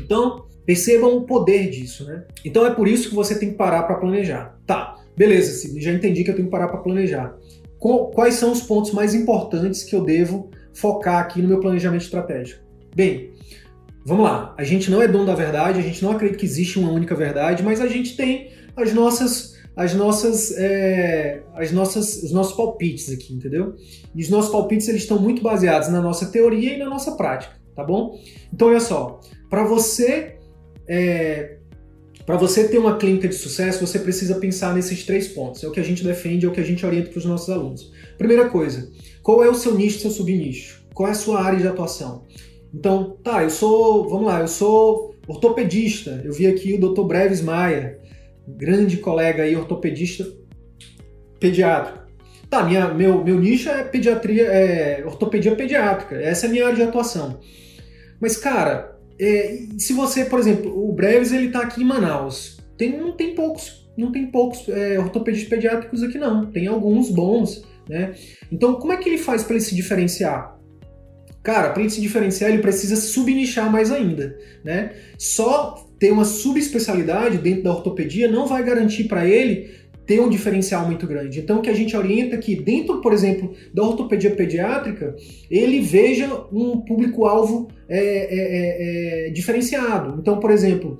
[0.02, 2.25] Então, percebam o poder disso, né?
[2.43, 4.60] Então é por isso que você tem que parar para planejar.
[4.65, 7.38] Tá, beleza, já entendi que eu tenho que parar para planejar.
[7.80, 12.62] Quais são os pontos mais importantes que eu devo focar aqui no meu planejamento estratégico?
[12.95, 13.34] Bem,
[14.05, 14.55] vamos lá.
[14.58, 17.15] A gente não é dono da verdade, a gente não acredita que existe uma única
[17.15, 23.10] verdade, mas a gente tem as nossas as nossas, é, as nossas, os nossos palpites
[23.13, 23.77] aqui, entendeu?
[24.13, 27.55] E os nossos palpites eles estão muito baseados na nossa teoria e na nossa prática,
[27.73, 28.19] tá bom?
[28.53, 30.36] Então olha só, para você
[30.86, 31.59] é,
[32.29, 35.63] para você ter uma clínica de sucesso, você precisa pensar nesses três pontos.
[35.63, 37.49] É o que a gente defende, é o que a gente orienta para os nossos
[37.49, 37.91] alunos.
[38.19, 38.87] Primeira coisa,
[39.23, 40.83] qual é o seu nicho, seu subnicho?
[40.93, 42.27] Qual é a sua área de atuação?
[42.71, 46.21] Então, tá, eu sou, vamos lá, eu sou ortopedista.
[46.23, 47.01] Eu vi aqui o Dr.
[47.01, 47.97] Breves Maia
[48.47, 50.31] grande colega aí, ortopedista
[51.39, 51.97] pediátrico.
[52.47, 56.15] Tá, minha, meu, meu nicho é pediatria, é ortopedia pediátrica.
[56.15, 57.39] Essa é a minha área de atuação.
[58.21, 62.59] Mas, cara, é, se você, por exemplo, Breves ele tá aqui em Manaus.
[62.77, 66.47] Tem, não tem poucos, não tem poucos é, ortopedistas pediátricos aqui não.
[66.47, 68.13] Tem alguns bons, né?
[68.51, 70.59] Então, como é que ele faz para ele se diferenciar?
[71.41, 74.91] Cara, para ele se diferenciar, ele precisa subnichar mais ainda, né?
[75.17, 79.71] Só ter uma subespecialidade dentro da ortopedia não vai garantir para ele
[80.10, 81.39] ter um diferencial muito grande.
[81.39, 85.15] Então, que a gente orienta é que dentro, por exemplo, da ortopedia pediátrica,
[85.52, 90.17] ele veja um público-alvo é, é, é, é diferenciado.
[90.19, 90.98] Então, por exemplo,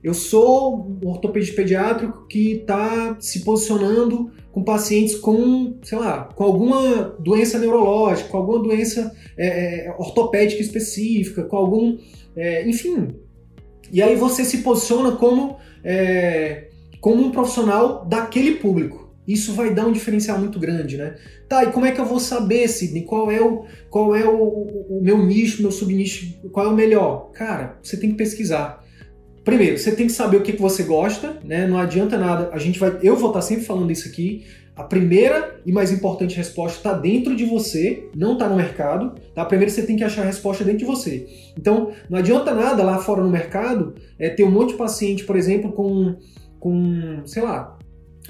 [0.00, 6.44] eu sou um ortopedista pediátrico que está se posicionando com pacientes com, sei lá, com
[6.44, 11.98] alguma doença neurológica, com alguma doença é, ortopédica específica, com algum,
[12.64, 13.08] enfim,
[13.90, 16.68] e aí você se posiciona como, é,
[17.02, 19.12] como um profissional daquele público.
[19.26, 21.16] Isso vai dar um diferencial muito grande, né?
[21.48, 24.36] Tá, e como é que eu vou saber, Sidney, qual é o, qual é o,
[24.36, 27.30] o, meu nicho, meu subnicho, qual é o melhor?
[27.32, 28.84] Cara, você tem que pesquisar.
[29.44, 31.66] Primeiro, você tem que saber o que, que você gosta, né?
[31.66, 32.50] Não adianta nada.
[32.52, 34.44] A gente vai, eu vou estar sempre falando isso aqui.
[34.74, 39.20] A primeira e mais importante resposta está dentro de você, não está no mercado.
[39.34, 39.44] Tá?
[39.44, 41.26] Primeiro você tem que achar a resposta dentro de você.
[41.58, 45.36] Então, não adianta nada lá fora no mercado é, ter um monte de paciente, por
[45.36, 46.16] exemplo, com,
[46.62, 47.76] com sei lá,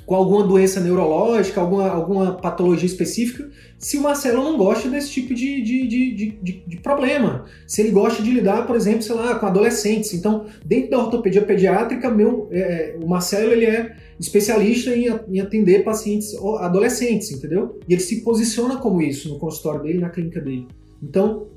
[0.07, 5.35] com alguma doença neurológica, alguma, alguma patologia específica, se o Marcelo não gosta desse tipo
[5.35, 7.45] de, de, de, de, de problema.
[7.67, 10.15] Se ele gosta de lidar, por exemplo, sei lá, com adolescentes.
[10.15, 15.41] Então, dentro da ortopedia pediátrica, meu, é, é o Marcelo ele é especialista em, em
[15.41, 17.79] atender pacientes adolescentes, entendeu?
[17.87, 20.67] E ele se posiciona como isso no consultório dele, na clínica dele.
[21.03, 21.49] Então,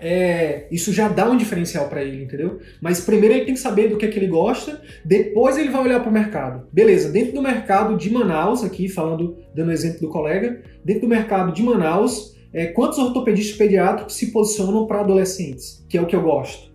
[0.00, 2.58] é, isso já dá um diferencial para ele, entendeu?
[2.80, 5.82] Mas primeiro ele tem que saber do que, é que ele gosta, depois ele vai
[5.82, 6.66] olhar para o mercado.
[6.72, 11.52] Beleza, dentro do mercado de Manaus, aqui falando, dando exemplo do colega, dentro do mercado
[11.52, 15.84] de Manaus, é, quantos ortopedistas pediátricos se posicionam para adolescentes?
[15.88, 16.72] Que é o que eu gosto.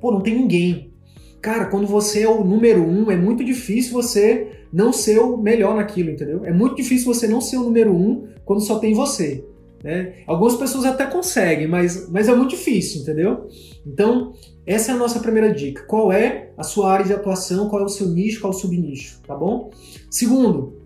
[0.00, 0.92] Pô, não tem ninguém.
[1.40, 5.76] Cara, quando você é o número um, é muito difícil você não ser o melhor
[5.76, 6.44] naquilo, entendeu?
[6.44, 9.44] É muito difícil você não ser o número um quando só tem você.
[9.82, 10.14] Né?
[10.26, 13.48] Algumas pessoas até conseguem, mas, mas é muito difícil, entendeu?
[13.86, 14.32] Então,
[14.66, 15.82] essa é a nossa primeira dica.
[15.82, 18.58] Qual é a sua área de atuação, qual é o seu nicho, qual é o
[18.58, 19.70] subnicho, tá bom?
[20.10, 20.76] Segundo,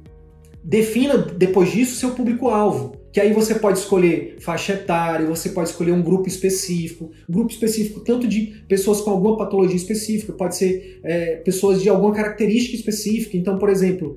[0.62, 2.98] defina depois disso seu público-alvo.
[3.12, 7.50] Que aí você pode escolher faixa etária, você pode escolher um grupo específico, um grupo
[7.50, 12.76] específico tanto de pessoas com alguma patologia específica, pode ser é, pessoas de alguma característica
[12.76, 13.36] específica.
[13.36, 14.16] Então, por exemplo,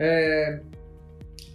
[0.00, 0.60] é,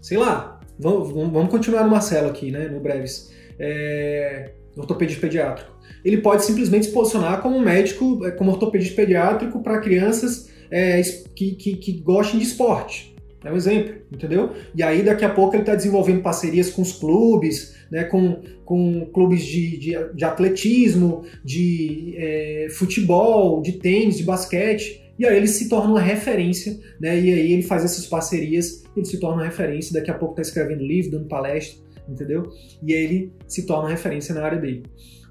[0.02, 3.32] sei lá, Vamos, vamos continuar no Marcelo aqui, né, no Breves.
[3.60, 5.72] É, ortopedista pediátrico.
[6.04, 11.02] Ele pode simplesmente se posicionar como médico, é, como ortopedista pediátrico para crianças é,
[11.36, 13.16] que, que, que gostem de esporte.
[13.44, 14.52] É um exemplo, entendeu?
[14.76, 19.06] E aí daqui a pouco ele está desenvolvendo parcerias com os clubes, né, com, com
[19.14, 25.02] clubes de, de, de atletismo, de é, futebol, de tênis, de basquete.
[25.18, 27.20] E aí ele se torna uma referência, né?
[27.20, 30.84] E aí ele faz essas parcerias, ele se torna referência, daqui a pouco está escrevendo
[30.84, 32.52] livro, dando palestra, entendeu?
[32.82, 34.84] E ele se torna referência na área dele.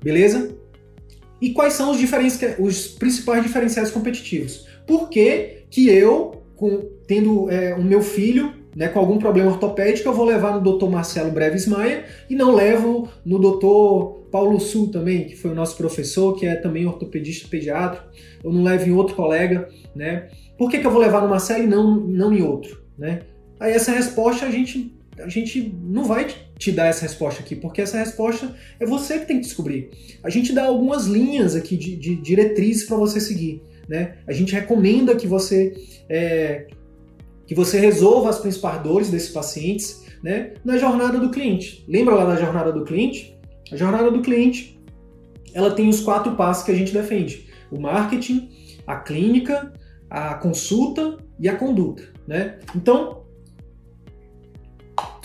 [0.03, 0.57] Beleza?
[1.41, 1.99] E quais são os,
[2.59, 4.67] os principais diferenciais competitivos?
[4.87, 10.09] Por que, que eu, com, tendo é, o meu filho né, com algum problema ortopédico,
[10.09, 10.89] eu vou levar no Dr.
[10.89, 14.31] Marcelo Breves Maia e não levo no Dr.
[14.31, 18.07] Paulo Sul também, que foi o nosso professor, que é também ortopedista pediátrico,
[18.45, 20.29] eu não levo em outro colega, né?
[20.57, 23.23] Por que, que eu vou levar no Marcelo e não, não em outro, né?
[23.61, 26.27] Aí essa resposta a gente, a gente não vai
[26.59, 29.91] te dar essa resposta aqui, porque essa resposta é você que tem que descobrir.
[30.23, 34.17] A gente dá algumas linhas aqui de, de diretrizes para você seguir, né?
[34.27, 35.75] A gente recomenda que você
[36.09, 36.67] é,
[37.47, 41.85] que você resolva as principais dores desses pacientes né, na jornada do cliente.
[41.89, 43.35] Lembra lá da jornada do cliente?
[43.73, 44.79] A jornada do cliente
[45.55, 48.51] ela tem os quatro passos que a gente defende: o marketing,
[48.87, 49.73] a clínica,
[50.11, 52.03] a consulta e a conduta.
[52.27, 52.59] Né?
[52.77, 53.25] Então,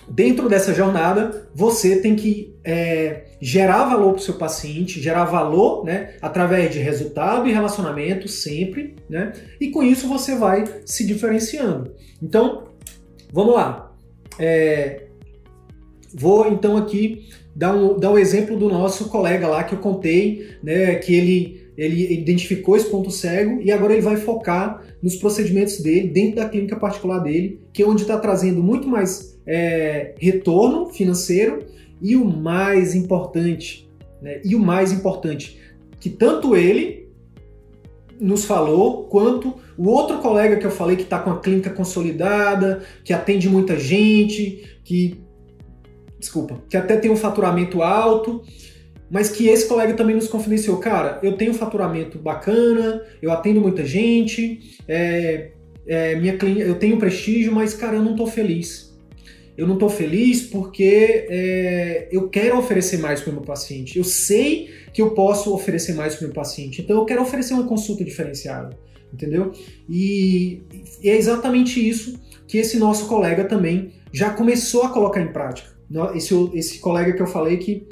[0.09, 5.83] dentro dessa jornada, você tem que é, gerar valor para o seu paciente, gerar valor
[5.85, 9.33] né, através de resultado e relacionamento sempre, né?
[9.59, 11.93] E com isso você vai se diferenciando.
[12.21, 12.63] Então,
[13.31, 13.91] vamos lá.
[14.39, 15.03] É,
[16.13, 20.57] vou então aqui dar um, dar um exemplo do nosso colega lá que eu contei,
[20.63, 25.79] né, que ele ele identificou esse ponto cego e agora ele vai focar nos procedimentos
[25.79, 30.89] dele dentro da clínica particular dele, que é onde está trazendo muito mais é, retorno
[30.89, 31.59] financeiro
[32.01, 33.89] e o mais importante,
[34.21, 35.59] né, e o mais importante,
[35.99, 37.03] que tanto ele
[38.19, 42.83] nos falou, quanto o outro colega que eu falei que está com a clínica consolidada,
[43.03, 45.21] que atende muita gente, que
[46.19, 48.41] desculpa, que até tem um faturamento alto,
[49.09, 53.61] mas que esse colega também nos confidenciou, cara, eu tenho um faturamento bacana, eu atendo
[53.61, 55.51] muita gente, é,
[55.85, 58.93] é, minha clínica, eu tenho prestígio, mas cara, eu não estou feliz.
[59.55, 63.97] Eu não estou feliz porque é, eu quero oferecer mais para o meu paciente.
[63.97, 67.53] Eu sei que eu posso oferecer mais para o meu paciente, então eu quero oferecer
[67.53, 68.75] uma consulta diferenciada,
[69.13, 69.51] entendeu?
[69.87, 70.63] E,
[71.03, 75.71] e é exatamente isso que esse nosso colega também já começou a colocar em prática.
[76.15, 77.87] Esse, esse colega que eu falei que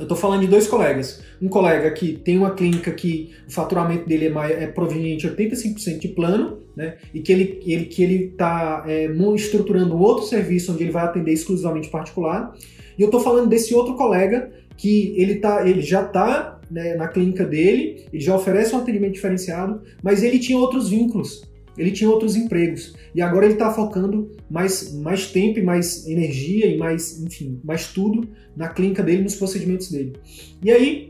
[0.00, 1.22] eu estou falando de dois colegas.
[1.40, 5.34] Um colega que tem uma clínica que o faturamento dele é, mais, é proveniente de
[5.34, 6.96] 85% de plano, né?
[7.12, 11.32] E que ele ele que ele está é, estruturando outro serviço onde ele vai atender
[11.32, 12.56] exclusivamente particular.
[12.98, 17.08] E eu estou falando desse outro colega que ele tá ele já está né, na
[17.08, 21.42] clínica dele, ele já oferece um atendimento diferenciado, mas ele tinha outros vínculos.
[21.76, 22.94] Ele tinha outros empregos.
[23.14, 27.88] E agora ele está focando mais, mais tempo e mais energia e mais, enfim, mais
[27.88, 30.14] tudo na clínica dele, nos procedimentos dele.
[30.62, 31.08] E aí,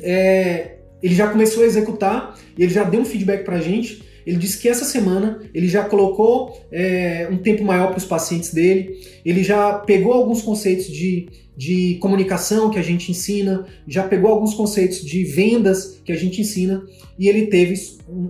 [0.00, 4.02] é, ele já começou a executar e ele já deu um feedback para a gente.
[4.26, 8.52] Ele disse que essa semana ele já colocou é, um tempo maior para os pacientes
[8.52, 14.30] dele, ele já pegou alguns conceitos de, de comunicação que a gente ensina, já pegou
[14.30, 16.84] alguns conceitos de vendas que a gente ensina
[17.18, 17.74] e ele teve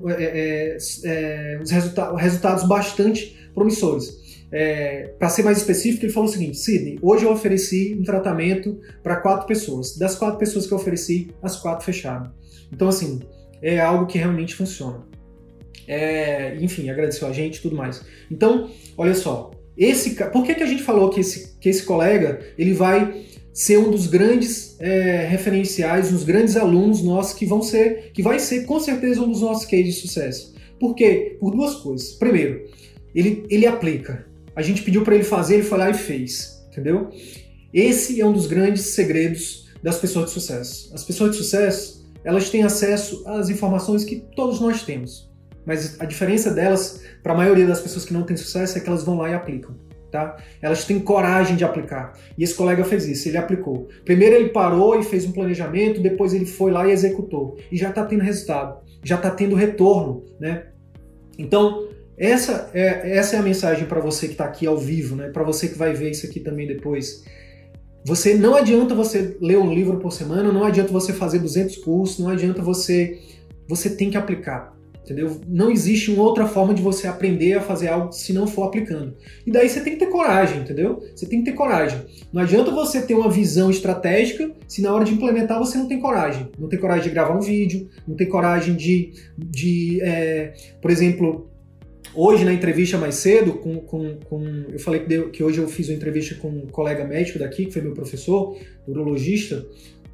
[0.08, 4.20] é, é, é resulta resultados bastante promissores.
[4.52, 8.80] É, para ser mais específico, ele falou o seguinte: Sidney, hoje eu ofereci um tratamento
[9.02, 9.96] para quatro pessoas.
[9.96, 12.32] Das quatro pessoas que eu ofereci, as quatro fecharam.
[12.72, 13.20] Então, assim,
[13.62, 15.06] é algo que realmente funciona.
[15.92, 18.00] É, enfim, agradeceu a gente e tudo mais.
[18.30, 22.38] Então, olha só, esse, por que, que a gente falou que esse, que esse colega
[22.56, 28.12] ele vai ser um dos grandes é, referenciais, dos grandes alunos nossos que vão ser,
[28.12, 30.54] que vai ser com certeza um dos nossos cases de sucesso.
[30.78, 31.36] Por quê?
[31.40, 32.12] Por duas coisas.
[32.12, 32.66] Primeiro,
[33.12, 34.24] ele, ele aplica.
[34.54, 37.10] A gente pediu para ele fazer, ele foi lá e fez, entendeu?
[37.74, 40.94] Esse é um dos grandes segredos das pessoas de sucesso.
[40.94, 45.29] As pessoas de sucesso, elas têm acesso às informações que todos nós temos.
[45.70, 48.88] Mas a diferença delas, para a maioria das pessoas que não têm sucesso, é que
[48.88, 49.76] elas vão lá e aplicam.
[50.10, 50.36] Tá?
[50.60, 52.12] Elas têm coragem de aplicar.
[52.36, 53.86] E esse colega fez isso, ele aplicou.
[54.04, 57.56] Primeiro ele parou e fez um planejamento, depois ele foi lá e executou.
[57.70, 60.24] E já está tendo resultado, já está tendo retorno.
[60.40, 60.64] Né?
[61.38, 61.86] Então,
[62.18, 65.28] essa é, essa é a mensagem para você que está aqui ao vivo, né?
[65.28, 67.22] para você que vai ver isso aqui também depois.
[68.04, 72.18] Você não adianta você ler um livro por semana, não adianta você fazer 200 cursos,
[72.18, 73.20] não adianta você
[73.68, 75.40] você tem que aplicar, entendeu?
[75.48, 79.14] Não existe uma outra forma de você aprender a fazer algo se não for aplicando.
[79.46, 81.02] E daí você tem que ter coragem, entendeu?
[81.14, 82.00] Você tem que ter coragem.
[82.32, 86.00] Não adianta você ter uma visão estratégica se na hora de implementar você não tem
[86.00, 86.48] coragem.
[86.58, 91.50] Não tem coragem de gravar um vídeo, não tem coragem de, de é, por exemplo,
[92.12, 95.68] Hoje, na entrevista mais cedo, com, com, com eu falei que, deu, que, hoje eu
[95.68, 99.64] fiz uma entrevista com um colega médico daqui, que foi meu professor, urologista,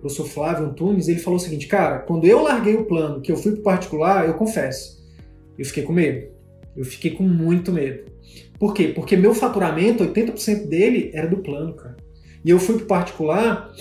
[0.06, 3.36] professor Flávio Antunes, ele falou o seguinte, cara, quando eu larguei o plano, que eu
[3.36, 5.04] fui para particular, eu confesso,
[5.58, 6.28] eu fiquei com medo.
[6.76, 8.04] Eu fiquei com muito medo.
[8.58, 8.88] Por quê?
[8.88, 11.96] Porque meu faturamento, 80% dele era do plano, cara.
[12.44, 13.72] E eu fui para particular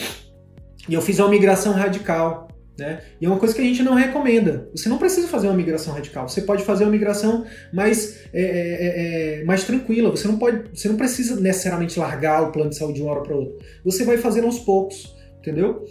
[0.88, 2.48] e eu fiz uma migração radical.
[2.78, 3.02] Né?
[3.22, 4.70] E é uma coisa que a gente não recomenda.
[4.76, 6.28] Você não precisa fazer uma migração radical.
[6.28, 10.12] Você pode fazer uma migração mais, é, é, é, é, mais tranquila.
[10.12, 13.24] Você não pode, você não precisa necessariamente largar o plano de saúde de uma hora
[13.24, 13.66] para outra.
[13.84, 15.86] Você vai fazer aos poucos, entendeu?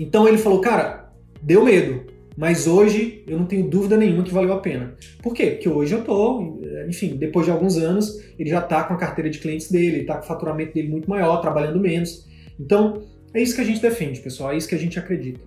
[0.00, 4.52] Então ele falou, cara, deu medo, mas hoje eu não tenho dúvida nenhuma que valeu
[4.52, 4.96] a pena.
[5.22, 5.52] Por quê?
[5.52, 9.30] Porque hoje eu tô, enfim, depois de alguns anos, ele já está com a carteira
[9.30, 12.26] de clientes dele, está com o faturamento dele muito maior, trabalhando menos.
[12.58, 15.40] Então, é isso que a gente defende, pessoal, é isso que a gente acredita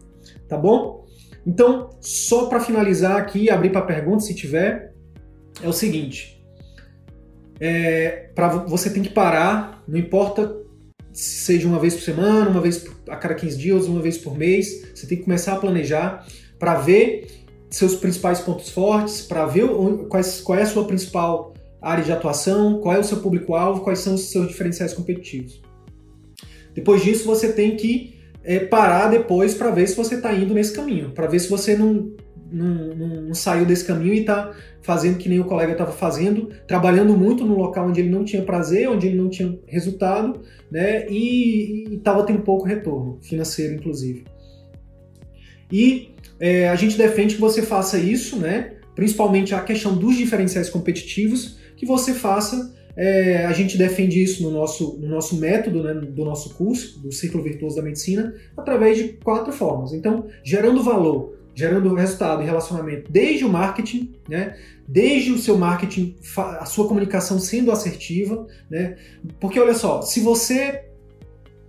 [0.47, 1.05] tá bom?
[1.45, 4.93] Então, só para finalizar aqui, abrir para perguntas se tiver,
[5.61, 6.41] é o seguinte:
[7.59, 10.55] é, para você tem que parar, não importa
[11.13, 14.87] seja uma vez por semana, uma vez a cada 15 dias, uma vez por mês,
[14.93, 16.25] você tem que começar a planejar
[16.57, 17.27] para ver
[17.69, 19.67] seus principais pontos fortes, para ver
[20.09, 23.99] quais, qual é a sua principal área de atuação, qual é o seu público-alvo, quais
[23.99, 25.61] são os seus diferenciais competitivos.
[26.73, 30.73] Depois disso, você tem que é, parar depois para ver se você está indo nesse
[30.73, 32.13] caminho, para ver se você não,
[32.53, 37.17] não, não, saiu desse caminho e está fazendo que nem o colega estava fazendo, trabalhando
[37.17, 40.41] muito no local onde ele não tinha prazer, onde ele não tinha resultado,
[40.71, 41.07] né?
[41.09, 44.25] E estava tendo pouco retorno financeiro, inclusive.
[45.71, 48.73] E é, a gente defende que você faça isso, né?
[48.95, 54.51] Principalmente a questão dos diferenciais competitivos, que você faça é, a gente defende isso no
[54.51, 59.13] nosso, no nosso método, né, do nosso curso, do Círculo Virtuoso da Medicina, através de
[59.23, 59.93] quatro formas.
[59.93, 66.15] Então, gerando valor, gerando resultado e relacionamento desde o marketing, né, desde o seu marketing,
[66.37, 68.97] a sua comunicação sendo assertiva, né,
[69.39, 70.85] porque olha só, se você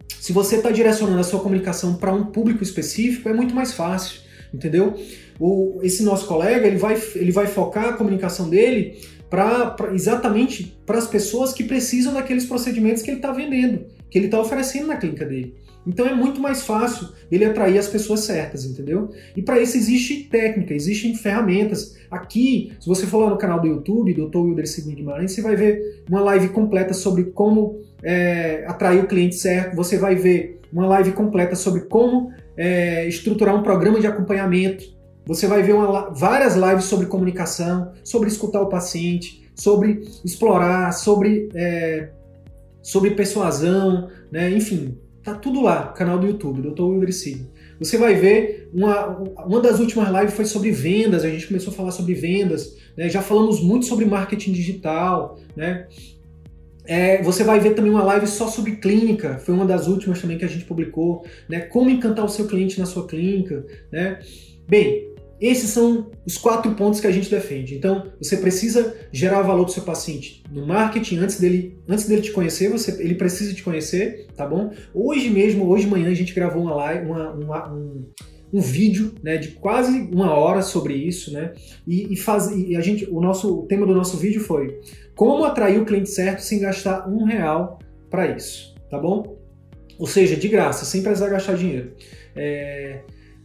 [0.08, 4.20] se você está direcionando a sua comunicação para um público específico, é muito mais fácil,
[4.54, 4.94] entendeu?
[5.38, 10.96] O, esse nosso colega ele vai, ele vai focar a comunicação dele pra exatamente para
[10.96, 14.96] as pessoas que precisam daqueles procedimentos que ele está vendendo, que ele está oferecendo na
[14.96, 15.54] clínica dele.
[15.86, 19.10] Então é muito mais fácil ele atrair as pessoas certas, entendeu?
[19.36, 21.96] E para isso existe técnica, existem ferramentas.
[22.10, 24.38] Aqui, se você for lá no canal do YouTube, Dr.
[24.38, 29.36] Wilder Sidney Guimarães, você vai ver uma live completa sobre como é, atrair o cliente
[29.36, 34.84] certo, você vai ver uma live completa sobre como é, estruturar um programa de acompanhamento,
[35.26, 41.48] você vai ver uma, várias lives sobre comunicação, sobre escutar o paciente, sobre explorar, sobre,
[41.54, 42.10] é,
[42.82, 44.50] sobre persuasão, né?
[44.50, 46.82] enfim, Tá tudo lá, canal do YouTube, Dr.
[46.82, 47.48] Wilder Sidney.
[47.78, 49.06] Você vai ver, uma,
[49.46, 53.08] uma das últimas lives foi sobre vendas, a gente começou a falar sobre vendas, né?
[53.08, 55.88] já falamos muito sobre marketing digital, né?
[56.86, 60.36] É, você vai ver também uma live só sobre clínica, foi uma das últimas também
[60.36, 61.60] que a gente publicou, né?
[61.60, 64.20] Como encantar o seu cliente na sua clínica, né?
[64.68, 67.74] Bem, esses são os quatro pontos que a gente defende.
[67.74, 72.22] Então, você precisa gerar valor para o seu paciente no marketing antes dele, antes dele
[72.22, 74.72] te conhecer, você, ele precisa te conhecer, tá bom?
[74.94, 78.06] Hoje mesmo, hoje de manhã, a gente gravou uma live, uma, uma, um,
[78.52, 81.52] um vídeo né, de quase uma hora sobre isso, né?
[81.86, 84.80] E, e, faz, e a gente, o nosso o tema do nosso vídeo foi
[85.16, 87.78] como atrair o cliente certo sem gastar um real
[88.08, 89.36] para isso, tá bom?
[89.98, 91.92] Ou seja, de graça, sem precisar gastar dinheiro.
[92.34, 93.00] É,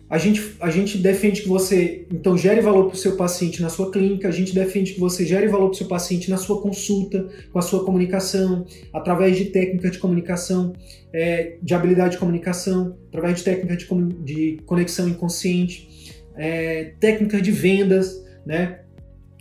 [0.09, 3.69] a gente, a gente defende que você, então, gere valor para o seu paciente na
[3.69, 6.59] sua clínica, a gente defende que você gere valor para o seu paciente na sua
[6.61, 10.73] consulta, com a sua comunicação, através de técnicas de comunicação,
[11.13, 13.87] é, de habilidade de comunicação, através de técnicas de,
[14.23, 15.87] de conexão inconsciente,
[16.35, 18.79] é, técnicas de vendas, né?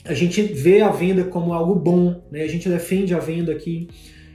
[0.04, 2.42] A gente vê a venda como algo bom, né?
[2.42, 3.88] A gente defende a venda aqui,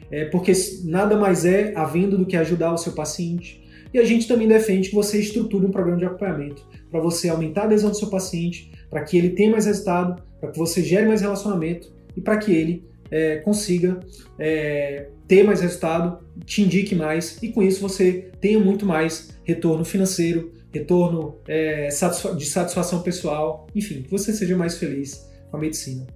[0.09, 0.51] é, porque
[0.83, 3.62] nada mais é a venda do que ajudar o seu paciente.
[3.93, 7.61] E a gente também defende que você estruture um programa de acompanhamento para você aumentar
[7.61, 11.07] a adesão do seu paciente, para que ele tenha mais resultado, para que você gere
[11.07, 13.99] mais relacionamento e para que ele é, consiga
[14.39, 19.85] é, ter mais resultado, te indique mais e com isso você tenha muito mais retorno
[19.85, 26.07] financeiro, retorno é, de satisfação pessoal, enfim, que você seja mais feliz com a medicina.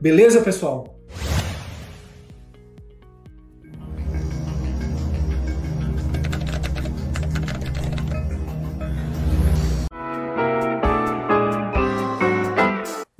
[0.00, 0.95] Beleza, pessoal?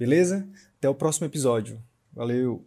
[0.00, 0.48] Beleza?
[0.78, 1.78] Até o próximo episódio.
[2.14, 2.64] Valeu!